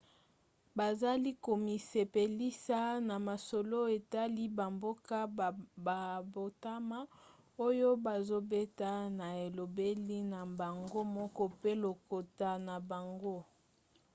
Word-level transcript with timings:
bazali 0.77 1.31
komisepelisa 1.45 2.79
na 3.07 3.15
masolo 3.27 3.79
etali 3.97 4.43
bamboka 4.57 5.17
babotama 5.91 6.99
oyo 7.67 7.89
bazobeta 8.05 8.91
na 9.19 9.27
elobeli 9.45 10.17
na 10.33 10.41
bango 10.59 11.01
moko 11.17 11.43
pe 11.61 11.71
lokota 11.83 12.49
na 12.67 12.75
bango 12.89 13.37